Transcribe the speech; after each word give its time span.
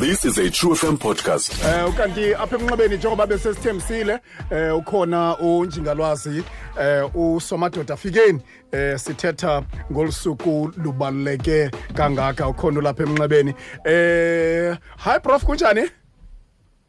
This 0.00 0.24
is 0.24 0.38
a 0.38 0.50
True 0.50 0.74
FM 0.74 0.96
podcast. 0.98 1.50
Eh 1.64 1.88
ukanti 1.88 2.34
apha 2.34 2.56
emnxebeni 2.56 2.96
njengoba 2.96 3.26
besesithembisile 3.26 4.18
eh 4.50 4.76
ukhona 4.76 5.38
unjingalwazi 5.38 6.42
eh 6.80 7.10
usomadoda 7.16 7.96
fikeni 7.96 8.40
eh 8.72 8.98
sithetha 8.98 9.62
ngolusuku 9.92 10.72
lubaluleke 10.76 11.70
kangaka 11.94 12.48
ukhona 12.48 12.80
lapha 12.80 13.02
emnxebeni 13.02 13.54
eh 13.84 14.76
hi 15.04 15.20
prof 15.22 15.44
kunjani 15.44 15.90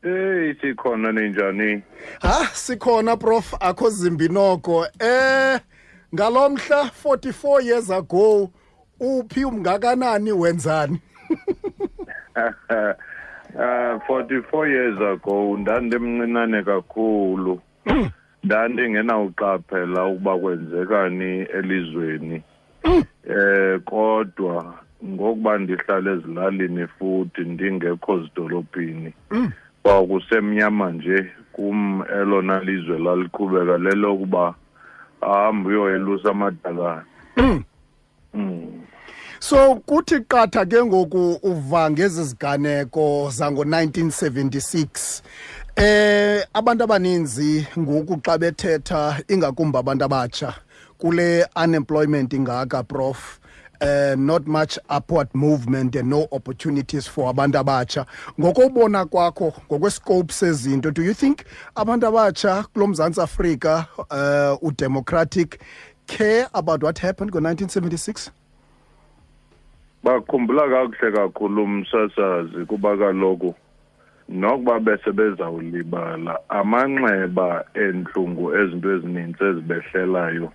Hey 0.04 0.54
sikhona 0.62 1.12
ninjani? 1.12 1.82
ha 2.21 2.48
sikhona 2.54 3.18
prof 3.18 3.54
akho 3.60 3.89
zimbi 3.89 4.30
noko 4.30 4.88
eh 5.00 5.60
ngalomhla 6.16 6.91
44 7.04 7.64
years 7.66 7.89
ago 7.91 8.50
uphi 9.00 9.46
umngakanani 9.46 10.32
wenzani 10.32 11.02
Uh 13.55 13.98
44 14.05 14.67
years 14.67 15.02
ago 15.02 15.58
ndandimncinane 15.58 16.63
kakhulu. 16.63 17.62
Ndandingenawuqaphela 18.44 20.05
ukuba 20.05 20.38
kwenzekani 20.38 21.41
elizweni. 21.41 22.41
Eh 23.30 23.80
kodwa 23.86 24.76
ngokuba 25.05 25.58
ndihlala 25.58 26.12
ezilalini 26.12 26.88
futhi 26.88 27.41
ndingekho 27.41 28.20
zidolophini. 28.20 29.14
Kwakusemnyama 29.84 30.91
nje 30.91 31.31
kum 31.52 32.03
elona 32.22 32.59
lizwe 32.59 33.00
laliqhubeka 33.00 33.77
lelokuba 33.77 34.53
ahambe 35.22 35.70
uyoyelusa 35.70 36.30
amadakana. 36.30 37.03
So 39.39 39.75
kuthi 39.75 40.20
qatha 40.20 40.66
ke 40.66 40.84
ngoku 40.84 41.39
uva 41.43 41.89
ngezi 41.91 42.23
ziganeko 42.23 43.31
zango-1976 43.31 45.21
eh 45.75 46.45
abantu 46.53 46.83
abaninzi 46.83 47.67
ngoku 47.80 48.19
xa 48.25 48.38
bethetha 48.38 49.19
ingakumbi 49.27 49.77
abantu 49.77 50.05
abatsha 50.05 50.53
kule 50.97 51.47
unemployment 51.55 52.33
ingaka 52.33 52.83
prof. 52.83 53.39
Uh, 53.81 54.14
not 54.17 54.45
much 54.45 54.77
upward 54.89 55.33
movement 55.33 55.95
and 55.95 56.09
no 56.09 56.27
opportunities 56.33 57.08
for 57.08 57.30
abantu 57.30 57.58
abatsha. 57.59 58.05
Ngokubona 58.39 59.05
kwakho 59.05 59.53
ngokwescope 59.71 60.33
sezinto 60.33 60.92
do 60.94 61.02
you 61.02 61.14
think 61.14 61.45
abantu 61.75 62.08
abatsha 62.08 62.64
kulo 62.73 62.88
mzantsi 62.88 63.21
afrika 63.21 63.86
uh, 63.97 64.58
udemocratic 64.64 65.59
care 66.08 66.47
about 66.53 66.83
what 66.83 66.99
happened 66.99 67.31
ngo-1976 67.31 68.31
bakhumbula 70.03 70.69
kakuhle 70.69 71.11
kakhulu 71.11 71.64
umsasazi 71.64 72.66
kuba 72.66 72.97
kaloku 72.97 73.55
nokuba 74.30 74.80
besebezawulibala 74.80 76.33
amanxeba 76.50 77.66
entlungu 77.73 78.45
ezinto 78.59 78.88
ezininzi 78.95 79.44
ezibehlelayo 79.50 80.50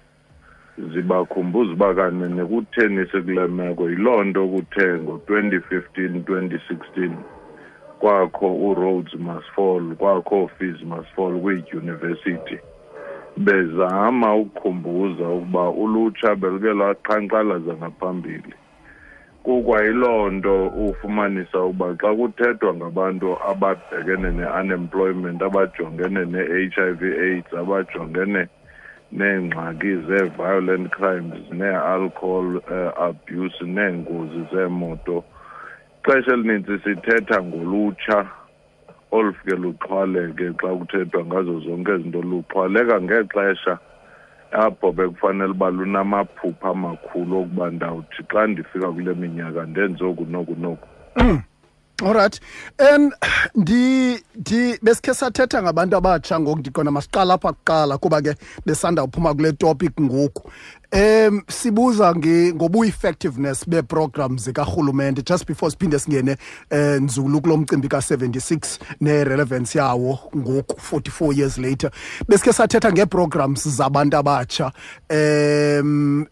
zibakhumbuza 0.92 1.72
uba 1.72 1.94
kanene 1.94 2.44
kutheni 2.50 3.06
sikule 3.10 3.46
meko 3.46 3.90
yiloo 3.90 4.24
nto 4.24 4.42
kuthe 4.52 4.86
ngo-2015 5.02 6.22
2016 6.24 7.10
kwakho 8.00 8.48
uroads 8.68 9.14
must 9.14 9.48
fall 9.54 9.94
kwakho 10.00 10.50
fees 10.58 10.82
must 10.82 11.08
fall 11.14 11.40
kwiidyunivesithi. 11.40 12.58
Bezama 13.36 14.36
ukukhumbuza 14.36 15.28
ukuba 15.28 15.70
ulutsha 15.70 16.34
beluke 16.34 16.72
lwaqhankqalaza 16.78 17.74
ngaphambili. 17.74 18.54
Kukwayiloo 19.44 20.30
nto 20.30 20.66
ufumanisa 20.66 21.58
ukuba 21.62 21.86
xa 22.00 22.10
kuthethwa 22.18 22.70
ngabantu 22.74 23.28
ababhekene 23.50 24.30
ne-unemployment 24.38 25.40
abajongene 25.42 26.22
ne-h 26.32 26.76
i 26.88 26.92
v 26.98 27.02
aids 27.26 27.52
abajongene 27.62 28.42
neengxaki 29.12 29.92
zee-violent 30.06 30.86
crimes 30.96 31.44
nee-alcohol 31.58 32.48
uh, 32.56 32.90
abuse 33.06 33.60
neengozi 33.76 34.40
zeemoto 34.52 35.24
ixesha 36.04 36.32
elinintsi 36.32 36.78
sithetha 36.84 37.42
ngolutsha 37.42 38.26
olufike 39.10 39.56
luxhwaleke 39.56 40.52
xa 40.60 40.68
kuthethwa 40.78 41.24
ngazo 41.24 41.60
zonke 41.60 41.92
izinto. 41.94 42.22
Luxhwaleka 42.22 43.00
ngexesha 43.00 43.78
apho 44.54 44.92
bekufanele 44.92 45.50
uba 45.50 45.70
lunamaphupha 45.70 46.68
amakhulu 46.68 47.38
okuba 47.38 47.70
ndawuthi 47.70 48.22
xa 48.30 48.46
ndifika 48.46 48.92
kule 48.92 49.14
minyaka 49.14 49.66
ndenze 49.66 50.04
oku 50.04 50.24
noku 50.24 50.54
noku. 50.54 50.88
Alright 52.02 52.40
and 52.78 53.12
ndi 53.54 54.14
ndi 54.36 54.78
besikhe 54.82 55.14
sathetha 55.14 55.62
ngabantu 55.62 55.96
abatsha 55.96 56.40
ngoku 56.40 56.58
ndiqonda 56.58 56.90
masiqala 56.90 57.34
apha 57.34 57.52
kuqala 57.52 57.98
kuba 57.98 58.22
ke 58.22 58.34
besanda 58.66 59.04
uphuma 59.04 59.34
kule 59.34 59.52
topic 59.52 60.00
ngoku. 60.00 60.50
Um 60.94 61.42
sibuza 61.48 62.14
ngobu-effectiveness 62.54 63.68
bee-programs 63.68 64.44
zikarhulumente 64.44 65.22
just 65.22 65.46
before 65.46 65.70
siphinde 65.70 65.98
singene 65.98 66.36
um 66.70 67.04
nzulu 67.04 67.40
kulo 67.40 67.56
mcimbi 67.56 67.88
ka-76 67.88 68.78
ne-relevance 69.00 69.78
yawo 69.78 70.18
ngoku 70.36 70.96
44 70.96 71.38
years 71.38 71.58
later. 71.58 71.90
Besikhe 72.28 72.52
sathetha 72.52 72.92
ngee-programs 72.92 73.68
zabantu 73.68 74.16
abatsha 74.16 74.72
um 75.10 76.26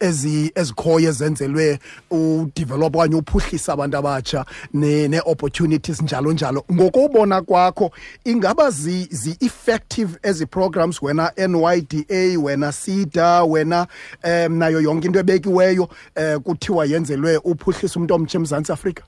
ezikhoyo 0.54 1.08
ezenzelwe 1.08 1.78
udevelop 2.10 2.96
okanye 2.96 3.14
uphuhlisa 3.16 3.72
abantu 3.72 3.96
abatsha 3.96 4.44
nee-opportunities 4.74 6.02
njalo 6.02 6.32
njalo 6.32 6.64
ngokubona 6.72 7.42
kwakho 7.42 7.90
ingaba 8.24 8.70
zi-effective 8.70 10.18
ezi 10.22 10.46
programs 10.46 11.02
wena 11.02 11.32
NYDA 11.48 12.38
wena 12.42 12.72
SIDA 12.72 13.44
wena 13.44 13.86
um 14.24 14.51
nayo 14.58 14.80
yonke 14.80 15.06
into 15.06 15.18
ebekiweyo 15.18 15.88
um 16.16 16.40
kuthiwa 16.42 16.86
yenzelwe 16.86 17.36
uphuhlisa 17.44 17.96
umuntu 17.96 18.14
omtsha 18.14 18.38
emzantsi 18.38 18.72
afrika? 18.72 19.02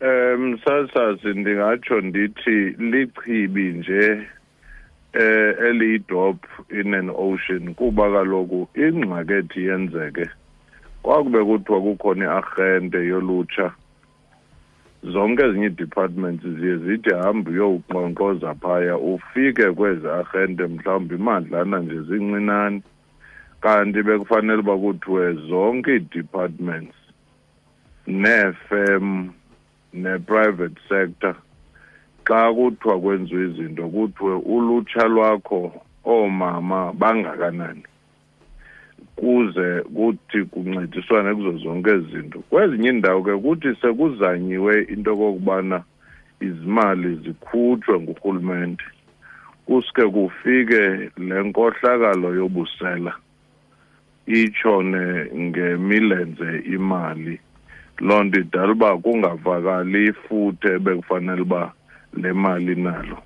Um 0.00 0.58
sasazi 0.64 1.28
ndingatsho 1.28 2.00
ndithi 2.00 2.76
lichibi 2.78 3.72
nje 3.72 4.26
eh 5.12 5.54
eliyidrop 5.68 6.36
in 6.70 6.94
an 6.94 7.10
ocean 7.10 7.74
kuba 7.74 8.10
kaloku 8.12 8.68
ingxaki 8.74 9.32
ethi 9.32 9.66
yenzeke. 9.66 10.30
Kwakube 11.02 11.44
kuthiwa 11.44 11.80
kukhona 11.80 12.24
iarhente 12.24 13.06
yolutsha. 13.06 13.72
Zonke 15.02 15.42
ezinye 15.44 15.66
ii-departments 15.66 16.46
ziye 16.46 16.76
zithi 16.76 17.10
hambe 17.14 17.50
uyowuqonkqoza 17.50 18.54
phaya 18.54 18.96
ufike 18.96 19.70
kwezi 19.72 20.08
arhente 20.08 20.66
mhlawumbi 20.66 21.14
imandlana 21.14 21.78
nje 21.78 22.00
zincinane. 22.00 22.82
Kanti 23.60 24.02
bekufanele 24.02 24.60
uba 24.60 24.76
kuthiwe 24.76 25.32
zonke 25.48 25.90
ii-departments 25.94 26.96
neefem 28.06 29.30
ne-private 29.92 30.80
sector 30.88 31.34
xa 32.24 32.52
kuthiwa 32.54 33.00
kwenziwe 33.00 33.44
izinto 33.48 33.88
kuthiwe 33.88 34.34
ulutsha 34.34 35.04
lwakho 35.08 35.72
oomama 36.04 36.92
bangakanani 36.92 37.82
kuze 39.16 39.80
kuthi 39.80 40.44
kuncediswane 40.44 41.34
kuzo 41.34 41.58
zonke 41.58 41.90
ezi 41.90 42.06
zinto. 42.12 42.38
Kwezinye 42.50 42.88
iindawo 42.88 43.22
ke 43.22 43.36
kuthi 43.36 43.70
sekuzanyiwe 43.80 44.82
into 44.82 45.12
okokubana 45.12 45.82
izimali 46.40 47.14
zikhutshwe 47.22 48.00
ngurhulumente 48.00 48.84
kuske 49.66 50.02
kufike 50.14 50.82
le 51.16 51.36
nkohlakalo 51.44 52.28
yobusela. 52.34 53.12
Itshone 54.26 55.30
ngemilenze 55.34 56.62
imali. 56.74 57.40
Loo 57.98 58.24
nto 58.24 58.40
idala 58.40 58.72
uba 58.72 58.98
kungavakali 58.98 60.06
ifuthe 60.06 60.68
ebekufanele 60.68 61.42
uba 61.42 61.72
le 62.16 62.32
mali 62.32 62.74
nalo 62.74 63.18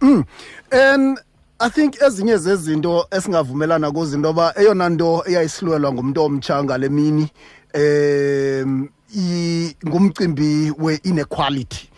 mm. 0.00 0.24
and 0.72 1.18
i 1.60 1.68
think 1.70 2.02
ezinye 2.02 2.36
zezinto 2.36 3.06
esingavumelana 3.10 3.90
kuzo 3.90 4.16
into 4.16 4.28
yoba 4.28 4.52
eyona 4.56 4.88
nto 4.88 5.22
eyayisilwelwa 5.26 5.92
ngumntu 5.92 6.22
omtsha 6.22 6.64
ngale 6.64 6.88
mini 6.88 7.30
um 7.74 8.88
ngumcimbi 9.86 10.72
we-inequality. 10.78 11.88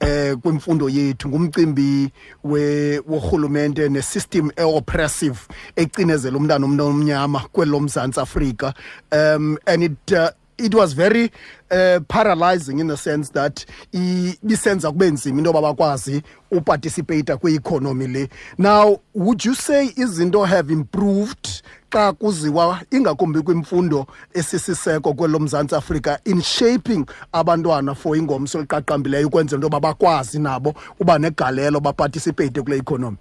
Eh 0.00 0.36
kwimfundo 0.36 0.88
yethu 0.88 1.28
ngumcimbi 1.28 2.10
worhulumente 2.44 3.88
nesystem 3.88 4.50
eoppressive 4.56 5.38
ecinezela 5.76 6.36
umntana 6.36 6.66
omntu 6.66 6.84
omnyama 6.86 7.40
kwelo 7.52 7.80
mzantsi 7.80 8.20
afrika. 8.20 8.74
Um 9.12 9.58
and 9.66 9.82
it 9.82 10.12
uh, 10.12 10.28
it 10.58 10.74
was 10.74 10.92
very 10.92 11.30
uh, 11.70 12.00
paralyzing 12.08 12.80
in 12.80 12.88
the 12.88 12.96
sense 12.96 13.30
that 13.32 13.64
ibisenza 13.92 14.90
kube 14.92 15.10
nzima 15.10 15.38
into 15.38 15.50
yoba 15.50 15.62
bakwazi 15.62 16.22
uparticipate 16.50 17.36
kwi-economy 17.36 18.06
le. 18.06 18.28
Now 18.58 19.00
would 19.14 19.44
you 19.44 19.54
say 19.54 19.88
izinto 19.96 20.44
have 20.46 20.72
improved 20.72 21.62
xa 21.90 22.12
kuziwa 22.12 22.80
ingakumbi 22.90 23.42
kwimfundo 23.42 24.06
esisiseko 24.34 25.14
kwelo 25.14 25.38
mzantsi 25.38 25.74
afrika 25.74 26.20
in 26.24 26.42
shaping 26.42 27.06
abantwana 27.32 27.94
for 27.94 28.16
ingomso 28.16 28.58
eliqaqambileyo 28.58 29.26
ukwenzela 29.26 29.56
into 29.56 29.66
yoba 29.66 29.80
bakwazi 29.80 30.38
nabo 30.38 30.74
uba 31.00 31.18
negalelo 31.18 31.80
baparticipate 31.80 32.62
kule 32.62 32.76
economy 32.76 33.16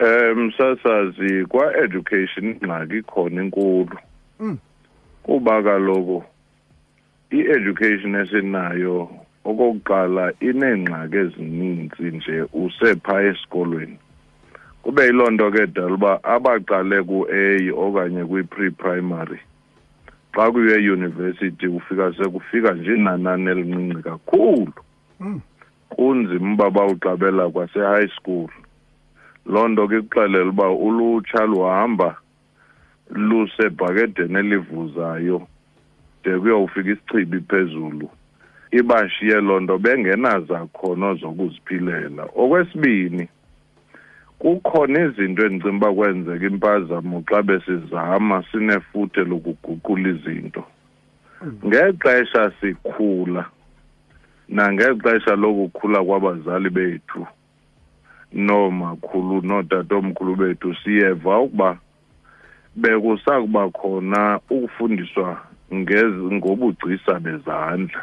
Um 0.00 0.52
sasazi 0.56 1.46
kwa 1.46 1.76
education 1.76 2.46
ingxaki 2.46 3.02
khona 3.02 3.42
enkulu. 3.42 3.98
Kuba 5.22 5.62
kaloku 5.62 6.24
i-education 7.30 8.14
esinayo 8.14 9.10
okokuqala 9.44 10.32
ineengxaki 10.40 11.16
ezininzi 11.16 12.10
nje 12.14 12.46
usepha 12.52 13.22
esikolweni. 13.22 13.98
Kube 14.88 15.04
yiloo 15.04 15.30
nto 15.30 15.50
ke 15.50 15.66
dala 15.66 15.94
uba 15.94 16.12
abaqale 16.24 17.02
ku-A 17.04 17.68
okanye 17.76 18.24
kwi-pre-primary 18.24 19.36
xa 20.32 20.44
kuye-university 20.52 21.68
kufika 21.68 22.12
sekufika 22.16 22.72
nje 22.72 22.94
inanani 22.94 23.50
elincinci 23.50 24.02
kakhulu. 24.02 24.72
Kunzima 25.92 26.52
uba 26.54 26.70
bawuqabela 26.70 27.52
kwase-high 27.52 28.08
school. 28.16 28.48
loo 29.44 29.68
nto 29.68 29.88
ke 29.88 30.00
kuxelela 30.00 30.48
uba 30.48 30.70
ulutsha 30.72 31.44
luhamba 31.44 32.16
lusebhakedeni 33.12 34.38
elivuzayo 34.38 35.46
de 36.24 36.38
kuyowufika 36.40 36.90
isichibi 36.90 37.40
phezulu 37.40 38.08
ibashiye 38.72 39.40
loo 39.40 39.60
nto 39.60 39.78
bengenazakhono 39.78 41.14
zokuziphilela 41.20 42.24
okwesibini 42.32 43.28
kukhona 44.38 45.00
izinto 45.04 45.46
endicinga 45.46 45.76
uba 45.76 45.94
kwenzeka 45.94 46.46
impazamo 46.46 47.22
xa 47.28 47.42
besizama 47.42 48.44
sinefuthe 48.52 49.24
lokuguqula 49.24 50.08
izinto. 50.08 50.64
Ngexesha 51.66 52.52
sikhula 52.60 53.44
nangexesha 54.48 55.36
lokukhula 55.36 56.04
kwabazali 56.04 56.70
bethu 56.70 57.26
noomakhulu 58.32 59.42
nootatomkhulu 59.42 60.36
bethu 60.36 60.74
siyeva 60.84 61.38
ukuba 61.40 61.78
bekusakuba 62.76 63.70
khona 63.70 64.40
ukufundiswa 64.50 65.40
ngobugcisa 66.32 67.20
bezandla. 67.20 68.02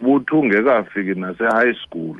Buthi 0.00 0.34
ungekafiki 0.34 1.14
nase-high 1.14 1.74
school 1.84 2.18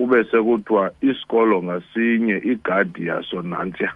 kube 0.00 0.24
sekuthiwa 0.24 0.90
isikolo 1.00 1.62
ngasinye 1.62 2.36
igadi 2.52 3.06
yaso 3.06 3.42
nantsiya 3.42 3.92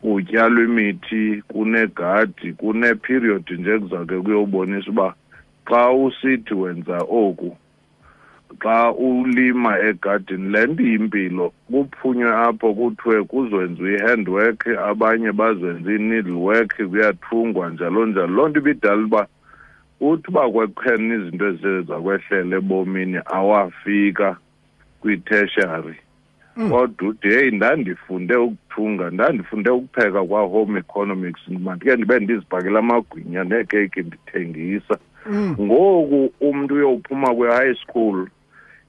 kutyalwa 0.00 0.62
imithi 0.64 1.42
kunegadi 1.48 2.52
kuneperiod 2.52 3.50
nje 3.58 3.78
kuzawuke 3.78 4.16
kuyobonisa 4.20 4.90
uba 4.90 5.14
xa 5.68 5.90
usithi 5.90 6.54
wenza 6.54 6.98
oku 7.10 7.56
xa 8.62 8.92
ulima 8.92 9.78
egadini 9.78 10.48
le 10.52 10.66
nto 10.66 10.82
yimpilo 10.82 11.46
kuphunywe 11.70 12.30
apho 12.46 12.74
kuthiwe 12.74 13.24
kuzwenziwa 13.24 13.90
i-handwork 13.90 14.60
abanye 14.90 15.32
bazenza 15.32 15.92
i-needlework 15.92 16.70
kuyathungwa 16.90 17.70
njalo 17.70 18.06
njalo. 18.06 18.26
Loo 18.26 18.48
nto 18.48 18.58
ibidala 18.60 19.02
uba 19.04 19.26
uthi 20.00 20.28
uba 20.30 20.50
kwekhena 20.50 21.14
izinto 21.14 21.46
ezizakwehlela 21.48 22.56
ebomini 22.56 23.18
awafika 23.26 24.36
kwi-tertiary. 25.00 25.94
Kodwa 26.70 27.08
ude 27.08 27.28
heyi 27.28 27.50
ndandifunde 27.50 28.36
ukuthunga 28.36 29.10
ndandifunde 29.10 29.70
ukupheka 29.70 30.24
kwa-home 30.24 30.78
economics 30.78 31.48
mandike 31.48 31.96
ndibe 31.96 32.18
ndizibhakela 32.20 32.78
amagwinya 32.78 33.44
neekeyiki 33.44 34.00
ndithengisa. 34.00 34.98
Ngoku 35.60 36.32
umntu 36.40 36.74
uyowuphuma 36.74 37.34
kwe-high 37.34 37.74
school 37.74 38.28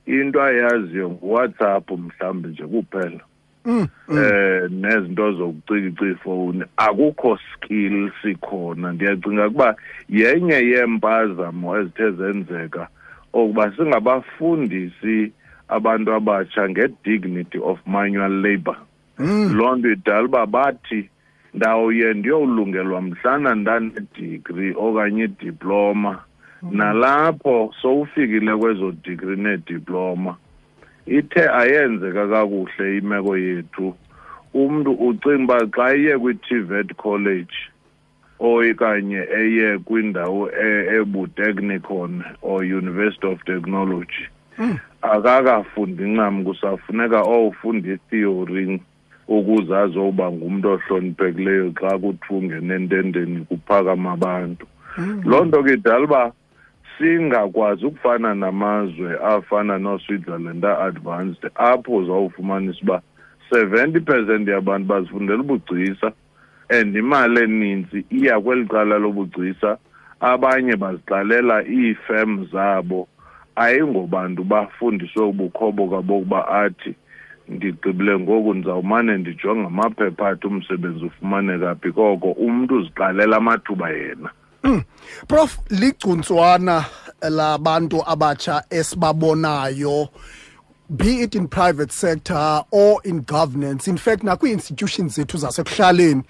into 0.05 0.41
ayaziyo 0.41 1.09
nguwhatsapp 1.09 1.91
mhlawumbi 1.91 2.47
nje 2.49 2.63
kuphela. 2.63 3.19
Eh 3.67 4.71
nezinto 4.71 5.31
zokucikicika 5.31 6.05
ifowuni 6.05 6.63
akukho 6.77 7.39
skill 7.53 8.11
sikhona. 8.21 8.91
Ndiyacinga 8.91 9.47
ukuba 9.47 9.75
yenye 10.09 10.53
yeempazamo 10.53 11.77
ezithe 11.77 12.11
zenzeka 12.11 12.87
okuba 13.33 13.71
singabafundisi 13.75 15.31
abantu 15.69 16.13
abatsha 16.13 16.69
ngedignity 16.69 17.59
of 17.69 17.77
manual 17.85 18.33
labor 18.41 18.77
loo 19.57 19.75
nto 19.75 19.89
idala 19.91 20.23
uba 20.23 20.45
bathi 20.45 21.09
ndawuye 21.53 22.13
ndiyowulungelwa 22.13 23.01
mhlana 23.01 23.55
ndanedigri 23.55 24.73
okanye 24.77 25.23
idiploma 25.23 26.11
nalapho 26.71 27.73
sowufikile 27.81 28.57
kwezo 28.57 28.91
digri 28.91 29.35
neediploma 29.35 30.35
ithe 31.07 31.43
ayenzeka 31.61 32.27
kakuhle 32.27 32.97
imeko 32.97 33.37
yethu 33.37 33.95
umntu 34.53 34.91
ucinga 34.91 35.43
uba 35.43 35.57
xa 35.75 35.95
iye 35.95 36.17
kwi-tvet 36.17 36.93
college 36.95 37.57
okanye 38.39 39.21
eye 39.41 39.77
kwindawo 39.77 40.49
ebutechnicon 40.97 42.23
or 42.41 42.63
university 42.63 43.27
of 43.27 43.43
technology 43.43 44.25
akakafundi 45.01 46.03
ncam 46.03 46.43
kusafuneka 46.43 47.21
owufunda 47.21 47.93
itheory 47.93 48.81
ukuze 49.27 49.77
azoba 49.77 50.31
ngumntu 50.31 50.67
ohloniphekileyo 50.69 51.71
xa 51.79 51.97
kuthiwa 51.97 52.39
ungena 52.39 52.75
entendeni 52.75 53.45
kuphakama 53.45 54.11
abantu. 54.11 54.65
Loo 55.25 55.45
nto 55.45 55.63
ke 55.63 55.73
idala 55.73 56.05
uba 56.05 56.31
singakwazi 56.97 57.85
ukufana 57.85 58.35
namazwe 58.35 59.17
afana 59.23 59.77
nooswitzerland 59.77 60.65
a-advanced 60.65 61.51
apho 61.55 61.95
uzawufumanisa 61.95 62.79
uba 62.83 63.01
seventy 63.49 63.99
percent 63.99 64.47
yabantu 64.47 64.87
bazifundela 64.87 65.39
ubugcisa 65.39 66.11
and 66.69 66.95
imali 66.95 67.39
eninzi 67.43 68.05
iya 68.09 68.39
kweli 68.39 68.65
cala 68.65 68.97
lobugcisa. 68.99 69.77
Abanye 70.19 70.75
baziqalela 70.75 71.63
iifem 71.63 72.45
zabo. 72.51 73.07
Ayingobantu 73.55 74.43
bafundiswe 74.43 75.23
ubukhobo 75.23 76.01
bokuba 76.01 76.47
athi 76.47 76.95
ndigqibile 77.49 78.19
ngoku 78.19 78.53
ndizawumane 78.53 79.17
ndijonge 79.17 79.65
amaphepha 79.67 80.27
athi 80.27 80.47
umsebenzi 80.47 81.05
ufumaneka 81.05 81.75
phi 81.75 81.91
koko 81.91 82.31
umntu 82.31 82.75
uziqalela 82.75 83.37
amathuba 83.37 83.89
yena 83.89 84.29
Mm. 84.63 84.83
Prof 85.27 85.59
ligcuntswana 85.69 86.85
labantu 87.21 88.03
abatsha 88.07 88.63
esibabonayo 88.69 90.09
be 90.89 91.23
it 91.23 91.35
in 91.35 91.47
private 91.47 91.91
sector 91.91 92.65
or 92.71 92.99
in 93.05 93.21
governance 93.21 93.87
in 93.87 93.97
fact 93.97 94.23
nakwi-institutions 94.23 95.15
zethu 95.15 95.37
zasekuhlaleni 95.37 96.23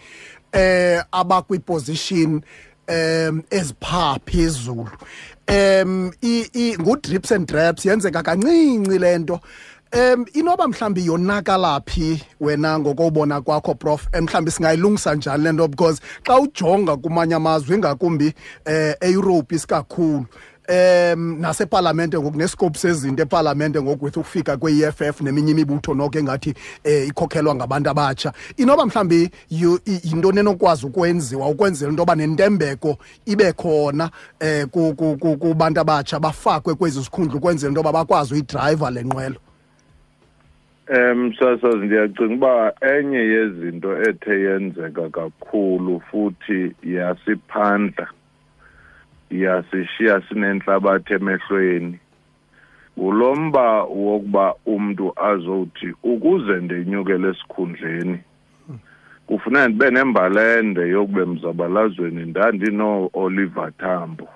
eh 0.51 1.03
abakwi-position 1.11 2.41
um 2.89 3.43
eziphaa 3.49 4.19
phezulu. 4.25 4.89
Um 5.47 6.11
ngu-drips 6.21 7.31
and 7.31 7.47
draps 7.47 7.85
yenzeka 7.85 8.23
kancinci 8.23 8.99
le 8.99 9.17
nto. 9.17 9.39
Um 9.93 10.25
inoba 10.33 10.67
mhlawumbi 10.67 11.05
yonakala 11.05 11.81
phi 11.85 12.23
wena 12.39 12.79
ngokobona 12.79 13.41
kwakho 13.41 13.75
prof? 13.75 14.07
Mhlawumbi 14.13 14.51
singayilungisa 14.51 15.15
njani 15.15 15.43
le 15.43 15.51
nto? 15.51 15.67
Because 15.67 16.01
xa 16.23 16.39
ujonga 16.39 16.97
kumanye 16.97 17.35
amazwe 17.35 17.75
ingakumbi 17.75 18.33
um 18.65 18.93
eyurophu 19.01 19.55
isikakhulu 19.55 20.25
um 20.69 21.41
nasepalamente 21.41 22.19
ngoku 22.19 22.37
nescope 22.37 22.77
sezinto 22.77 23.23
epalamente 23.23 23.81
ngoku 23.81 24.05
with 24.05 24.17
ukufika 24.17 24.57
kwe-eff 24.57 25.21
neminye 25.21 25.51
imibutho 25.51 25.93
noko 25.93 26.19
engathi 26.19 26.53
um 26.85 27.07
ikhokhelwa 27.07 27.55
ngabantu 27.55 27.89
abatsha. 27.89 28.33
Inoba 28.57 28.85
mhlawumbi 28.85 29.29
yinto 29.49 30.31
nenokwazi 30.31 30.85
ukwenziwa 30.85 31.49
ukwenzela 31.49 31.91
into 31.91 32.01
yoba 32.01 32.15
nentembeko 32.15 32.97
ibe 33.25 33.53
khona 33.53 34.09
um 34.41 34.95
kubantu 35.39 35.79
abatsha 35.79 36.19
bafakwe 36.19 36.75
kwezi 36.75 37.01
zikhundla 37.01 37.35
ukwenzela 37.35 37.69
into 37.69 37.79
yoba 37.79 37.91
bakwazi 37.91 38.33
uyidrayiva 38.33 38.91
le 38.91 39.03
nqwelo? 39.03 39.35
Um 40.89 41.33
sasazi 41.39 41.77
ndiyacinga 41.77 42.33
uba 42.35 42.73
enye 42.81 43.17
yezinto 43.17 44.01
ethe 44.01 44.41
yenzeka 44.41 45.09
kakhulu 45.09 46.01
futhi 46.11 46.75
yasiphandla. 46.83 48.07
Yasishiya 49.31 50.21
sinentlabathi 50.29 51.13
emehlweni. 51.13 51.99
Ngulomba 52.97 53.83
wokuba 53.83 54.55
umntu 54.65 55.13
azowuthi 55.29 55.93
ukuze 56.03 56.55
ndinyukele 56.55 57.27
esikhundleni 57.29 58.19
kufuneka 59.29 59.67
ndibe 59.67 59.91
nembalende 59.91 60.81
yokuba 60.89 61.21
emzabalazweni 61.21 62.25
ndandinoo-oliver 62.25 63.71
tambo. 63.77 64.27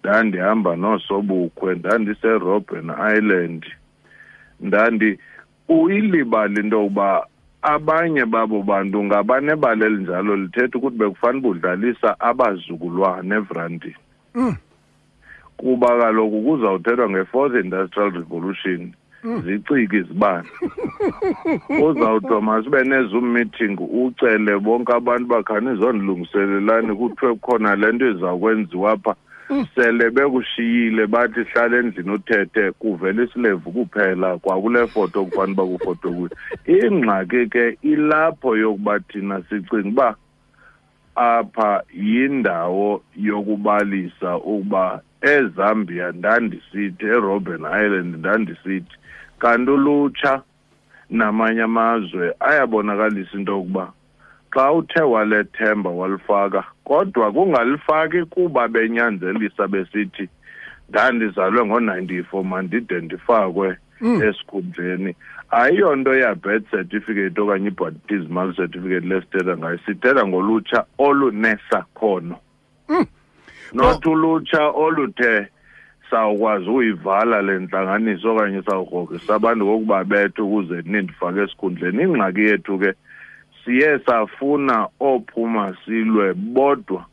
Ndandihamba 0.00 0.76
noosobukwe 0.76 1.74
ndandiserobben 1.74 2.90
island. 3.16 3.66
Ndandi 4.60 5.18
uyilibala 5.68 6.60
into 6.60 6.76
yokuba 6.76 7.26
abanye 7.62 8.24
babo 8.24 8.62
bantu 8.62 9.04
ngabanebali 9.04 9.84
elinjalo 9.84 10.36
lithetha 10.36 10.78
ukuthi 10.78 10.98
bekufana 10.98 11.40
budlalisa 11.40 12.20
abazukulwane 12.20 13.34
evrandini. 13.34 13.96
Mm. 14.34 14.56
kuba 15.58 15.98
kaloku 15.98 16.42
kuzawuthethwa 16.42 17.10
nge-fourth 17.10 17.54
industrial 17.54 18.10
revolution. 18.10 18.92
Zicike 19.44 19.96
izibane. 19.96 20.48
Uzawuthiwa 21.86 22.42
masibe 22.42 22.84
ne-zoom 22.84 23.32
meeting 23.32 23.76
ucele 23.80 24.58
bonke 24.58 24.92
abantu 24.92 25.26
bakhani 25.26 25.72
izondilungiselelani 25.72 26.96
kuthiwe 26.96 27.34
kukhona 27.34 27.76
le 27.76 27.92
nto 27.92 28.10
izawukwenziwa 28.10 28.96
pha 28.96 29.14
sele 29.74 30.10
bekushiyile 30.10 31.06
bathi 31.06 31.42
hlala 31.42 31.76
endlini 31.78 32.10
uthethe 32.10 32.72
kuvela 32.72 33.22
isilevu 33.22 33.70
kuphela 33.72 34.38
kwakule 34.38 34.86
foto 34.86 35.24
kufanele 35.24 35.52
uba 35.52 35.66
kufoto 35.66 36.08
kuyo. 36.12 36.30
Ingxaki 36.66 37.46
ke 37.46 37.78
ilapho 37.82 38.56
yokuba 38.56 39.00
thina 39.00 39.42
sicinga 39.48 39.88
uba 39.88 40.16
apha 41.16 41.82
yindawo 41.94 43.02
yokubalisa 43.16 44.36
ukuba 44.36 45.00
eZambia 45.20 46.12
ndandisithi 46.12 47.04
eRobben 47.06 47.64
Island 47.64 48.16
ndandisithi 48.16 48.96
kanti 49.38 49.70
ulutsha 49.70 50.42
namanye 51.10 51.62
amazwe 51.62 52.34
ayabonakalisa 52.40 53.38
into 53.38 53.52
yokuba 53.52 53.92
xa 54.50 54.72
uthe 54.72 55.02
walethemba 55.02 55.90
walifaka 55.90 56.64
kodwa 56.84 57.32
kungalifaki 57.32 58.24
kuba 58.24 58.68
benyanzelisa 58.68 59.68
besithi 59.68 60.28
ndandizalwe 60.88 61.64
ngo-ninety-four 61.64 62.44
mandide 62.44 63.00
ndifakwe 63.00 63.76
esikhundleni. 64.00 65.14
Ayiyonto 65.50 66.14
ya-birth 66.14 66.70
certificate 66.70 67.40
okanye 67.40 67.68
i-baptismal 67.68 68.54
certificate 68.54 69.06
lesithetha 69.06 69.56
ngayo 69.56 69.78
sithetha 69.86 70.26
ngolutsha 70.26 70.84
olunesakhono. 70.98 72.36
Not 73.72 74.06
ulutsha 74.06 74.68
oluthe 74.68 75.48
sawukwazi 76.10 76.70
uyivala 76.70 77.42
le 77.42 77.58
ntlanganiso 77.58 78.34
okanye 78.34 78.62
sawugrogrisa 78.62 79.34
abantu 79.34 79.64
ngokubabetha 79.64 80.42
ukuze 80.42 80.82
nindifake 80.84 81.40
esikhundleni. 81.40 82.02
Ingxaki 82.02 82.40
yethu 82.40 82.78
ke 82.78 82.94
siye 83.68 83.98
safuna 83.98 84.88
ophuma 85.00 85.76
silwe 85.84 86.34
bodwa 86.34 87.04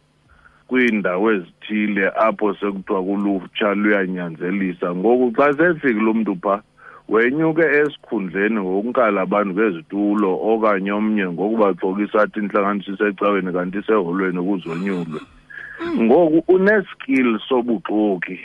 kwiindawo 0.67 1.31
ezithile 1.31 2.11
apho 2.15 2.53
sekuthiwa 2.53 3.03
kulutsha 3.03 3.73
luyanyanzelisa. 3.73 4.95
Ngoku 4.95 5.31
xa 5.35 5.53
sefikile 5.53 6.09
umntu 6.09 6.35
phaa 6.43 6.61
wenyuke 7.09 7.61
esikhundleni 7.79 8.59
ngokunkala 8.61 9.21
abantu 9.21 9.53
ngezitulo 9.53 10.29
okanye 10.51 10.91
omnye 10.91 11.25
ngokubaxokisa 11.27 12.21
athi 12.21 12.39
intlanganiso 12.39 12.91
isecaweni 12.93 13.51
kanti 13.53 13.77
iseholweni 13.77 14.41
kuzonyulwe 14.47 15.19
ngoku 16.03 16.39
uneskill 16.55 17.39
sobuxoki 17.47 18.39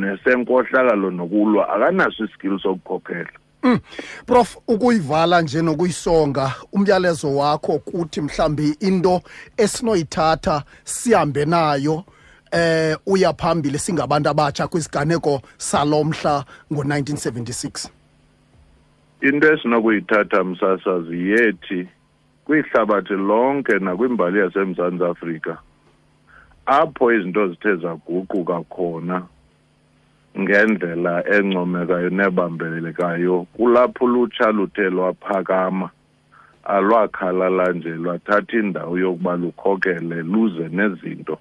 nesenkohlakalo 0.00 1.10
nokulwa 1.10 1.62
akanaso 1.74 2.24
iskill 2.24 2.58
sokukhokhela. 2.62 3.39
Prof 4.26 4.56
ukuyivala 4.68 5.42
nje 5.42 5.62
nokuyisonga 5.62 6.54
umyalezo 6.72 7.36
wakho 7.36 7.78
kuthi 7.78 8.20
mhlambi 8.20 8.76
into 8.80 9.22
esinoyithatha 9.56 10.62
sihambe 10.84 11.44
nayo 11.44 12.04
eh 12.52 12.96
uya 13.06 13.32
phambili 13.32 13.78
singabantu 13.78 14.28
abatsha 14.28 14.68
kwisiganeko 14.68 15.42
salomhla 15.56 16.44
ngo1976 16.72 17.88
into 19.20 19.52
esinokuyithatha 19.52 20.44
msasazi 20.44 21.30
yethi 21.30 21.88
kwihlabathi 22.44 23.12
lonke 23.12 23.78
nakwimbali 23.78 24.38
yasemzantsi 24.38 25.04
afrika 25.04 25.58
apho 26.66 27.12
izinto 27.12 27.48
zithe 27.48 27.76
zaguquka 27.76 28.60
khona 28.60 29.22
ngendlela 30.38 31.24
encomekayo 31.36 32.10
nebambelekayo 32.10 33.46
kulapho 33.52 34.04
ulutsha 34.04 34.52
luthe 34.52 34.90
lwaphakama 34.90 35.90
alwakhalala 36.64 37.72
nje 37.72 37.88
lwathatha 37.88 38.58
indawo 38.58 38.98
yokuba 38.98 39.36
lukhokele 39.36 40.22
luze 40.22 40.68
nezinto. 40.68 41.38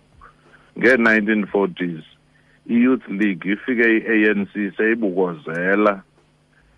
Ngee-1940s 0.77 2.03
i-youth 2.69 3.08
league 3.10 3.51
ifike 3.51 3.98
i-anc 3.98 4.50
seyibukozela 4.77 6.01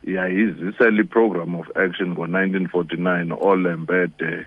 yayizisela 0.04 1.02
i-program 1.02 1.56
of 1.56 1.68
action 1.78 2.10
ngo-1949 2.12 3.38
olembede 3.40 4.46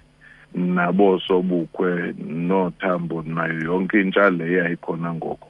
nabo 0.54 1.20
sobukhwe 1.20 2.14
nothambo 2.18 3.22
nayo 3.22 3.58
yonke 3.60 4.00
intsha 4.00 4.30
le 4.30 4.52
yayikhona 4.52 5.14
ngoko. 5.14 5.48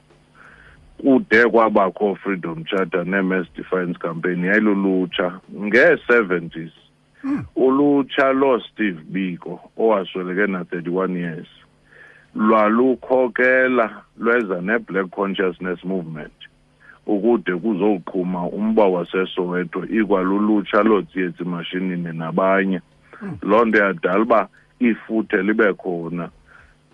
Kude 1.05 1.49
kwabakho 1.49 2.15
freedom 2.15 2.63
charter 2.65 3.05
ne-mass 3.05 3.45
defiance 3.55 3.99
campaign 3.99 4.43
yayilulutsha 4.43 5.39
ngee-70s 5.53 6.71
ulutsha 7.55 8.33
lo-steve 8.33 9.01
biko 9.09 9.59
owasweleke 9.77 10.47
na-31 10.47 11.17
years 11.17 11.47
lwalukhokela 12.35 14.01
lweza 14.17 14.61
ne-black 14.61 15.09
consciousness 15.09 15.83
movement 15.83 16.33
ukude 17.05 17.55
kuzoqhuma 17.55 18.47
umba 18.47 18.85
wasesoweto 18.85 19.85
ikwalulutsha 19.85 20.83
lootsietsi 20.83 21.43
mashinini 21.43 22.13
nabanye. 22.13 22.81
Loo 23.41 23.65
nto 23.65 23.77
yadala 23.77 24.19
uba 24.19 24.47
ifuthe 24.79 25.37
libe 25.43 25.73
khona. 25.73 26.29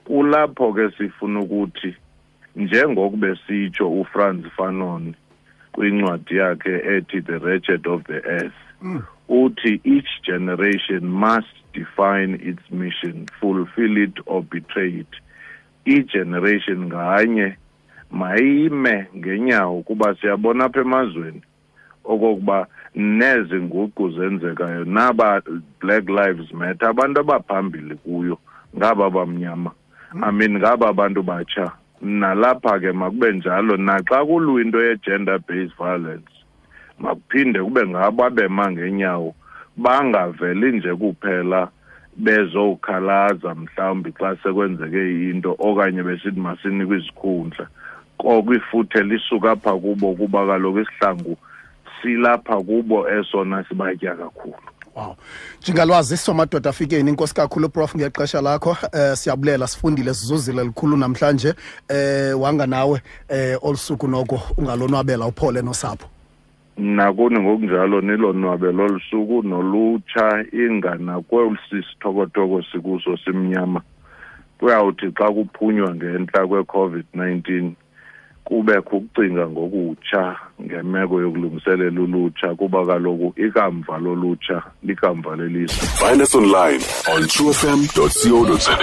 Kulapho 0.06 0.74
ke 0.74 0.92
sifuna 0.98 1.40
ukuthi 1.40 1.96
njengokube 2.56 3.36
sitsho 3.48 3.92
uFrantz 3.92 4.48
Fanon 4.58 5.14
kwincwadi 5.72 6.36
yakhe 6.38 6.76
ethi 6.96 7.22
The 7.22 7.38
Wretched 7.38 7.88
of 7.88 8.04
the 8.04 8.22
Earth 8.26 8.54
uthi 9.30 9.80
each 9.84 10.10
generation 10.26 11.08
must 11.08 11.56
define 11.74 12.36
its 12.42 12.62
mission 12.72 13.28
fulfill 13.40 13.98
it 13.98 14.14
or 14.26 14.44
betray 14.44 14.90
it. 14.90 15.08
I-generation 15.86 16.86
nganye 16.86 17.56
mayime 18.12 19.08
ngenyawo 19.18 19.82
kuba 19.84 20.16
siyabona 20.16 20.66
apha 20.66 20.82
emazweni 20.82 21.42
okokuba 22.04 22.68
nezi 22.96 23.56
nguqu 23.56 24.10
zenzekayo 24.10 24.86
naba 24.86 25.42
black 25.80 26.10
lives 26.10 26.52
matter 26.54 26.90
abantu 26.90 27.20
abaphambili 27.20 27.96
kuyo 27.96 28.38
ngaba 28.78 29.10
bamnyama. 29.10 29.72
I 30.24 30.32
mean 30.32 30.58
ngaba 30.58 30.90
abantu 30.90 31.24
batsha. 31.24 31.72
Nalapha 32.02 32.80
ke 32.80 32.92
makube 32.92 33.32
njalo 33.32 33.78
naxa 33.78 34.26
kulwa 34.26 34.62
into 34.62 34.82
ye-gender 34.82 35.40
based 35.40 35.78
violence 35.78 36.32
makuphinde 37.00 37.60
kube 37.64 37.88
ngabo 37.88 38.26
abema 38.26 38.72
ngenyawo 38.72 39.36
bangaveli 39.78 40.72
nje 40.72 40.96
kuphela 40.96 41.70
bezowukhalaza 42.18 43.56
mhlawumbi 43.56 44.12
xa 44.12 44.36
sekwenzeke 44.44 45.30
into 45.30 45.56
okanye 45.60 46.04
besithi 46.04 46.40
masinikwe 46.40 46.98
izikhundla. 46.98 47.68
Koko 48.18 48.54
ifuthe 48.54 49.04
lisuka 49.04 49.52
apha 49.52 49.74
kubo 49.74 50.14
kuba 50.14 50.46
kaloku 50.48 50.80
isihlangu 50.80 51.38
silapha 52.02 52.56
kubo 52.56 53.10
esona 53.10 53.64
sibatya 53.64 54.16
kakhulu. 54.16 54.68
Wow. 54.96 55.16
Njengalwaziso 55.62 56.34
madoda 56.34 56.70
afikeni 56.70 57.10
inkosi 57.10 57.36
kakhulu 57.36 57.70
prof 57.70 57.96
ngexesha 57.96 58.42
lakho 58.42 58.78
eh 58.94 59.16
siyabulela 59.16 59.68
sifundile 59.68 60.14
sizuzile 60.14 60.64
likhulu 60.64 60.98
namhlanje 60.98 61.54
eh 61.90 62.42
wanga 62.42 62.68
nawe 62.68 63.02
eh 63.30 63.58
olusuku 63.62 64.08
noko 64.08 64.42
ungalonwabela 64.58 65.28
uphole 65.28 65.62
nosapho. 65.62 66.08
Nakuni 66.78 67.40
ngokunjalo 67.40 68.02
nilonwabe 68.02 68.72
lolusuku 68.72 69.44
nolutsha 69.44 70.46
inganakwesisithokotoko 70.54 72.64
sikuso 72.72 73.18
simnyama. 73.18 73.82
Kuyawuthi 74.60 75.12
xa 75.12 75.32
kuphunywa 75.32 75.96
ngentla 75.96 76.48
kwe-covid-19 76.48 77.72
kubekho 78.44 78.98
ukucinga 78.98 79.48
ngokutsha 79.48 80.36
ngemeko 80.62 81.22
yokulungiselela 81.22 82.02
ulutsha 82.02 82.56
kuba 82.56 82.86
kaloku 82.86 83.34
ikamva 83.36 83.98
lolutsha 83.98 84.64
likamva 84.84 85.36
lelizwe 85.36 85.88
Find 86.02 86.22
us 86.22 86.36
online 86.36 86.82
on 87.14 87.28
truefm.co.za. 87.28 88.78